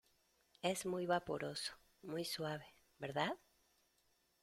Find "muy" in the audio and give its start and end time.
0.87-1.05, 2.01-2.25